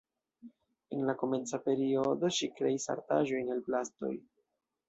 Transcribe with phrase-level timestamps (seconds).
[0.95, 4.15] En la komenca periodo ŝi kreis artaĵojn el plastoj.